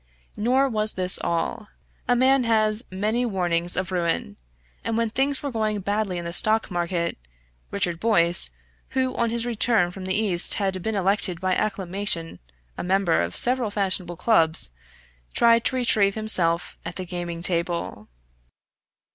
[0.35, 1.67] Nor was this all.
[2.07, 4.35] A man has many warnings of ruin,
[4.83, 7.19] and when things were going badly in the stock market,
[7.69, 8.49] Richard Boyce,
[8.97, 12.39] who on his return from the East had been elected by acclamation
[12.79, 14.71] a member of several fashionable clubs,
[15.35, 18.07] tried to retrieve himself at the gaming table.